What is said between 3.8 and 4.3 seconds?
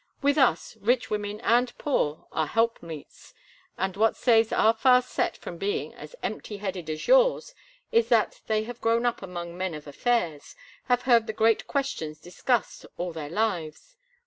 what